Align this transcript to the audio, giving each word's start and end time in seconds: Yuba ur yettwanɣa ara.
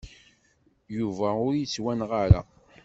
Yuba 0.97 1.27
ur 1.45 1.53
yettwanɣa 1.57 2.15
ara. 2.23 2.41